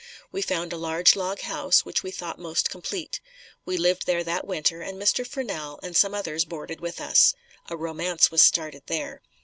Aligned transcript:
We 0.31 0.41
found 0.41 0.73
a 0.73 0.77
large 0.77 1.15
log 1.15 1.41
house 1.41 1.85
which 1.85 2.01
we 2.01 2.09
thought 2.09 2.39
most 2.39 2.71
complete. 2.71 3.19
We 3.65 3.77
lived 3.77 4.07
there 4.07 4.23
that 4.23 4.47
winter 4.47 4.81
and 4.81 4.99
Mr. 4.99 5.27
Furnell 5.27 5.79
and 5.83 5.95
some 5.95 6.15
others 6.15 6.43
boarded 6.43 6.81
with 6.81 6.99
us. 6.99 7.35
A 7.69 7.77
romance 7.77 8.31
was 8.31 8.41
started 8.41 8.81
there. 8.87 9.21